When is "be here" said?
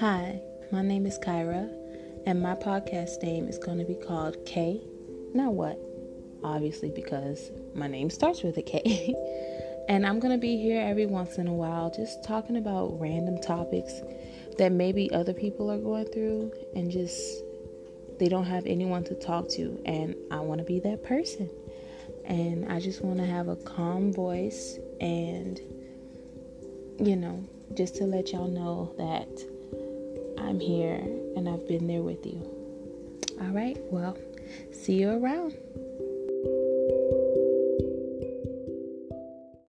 10.38-10.80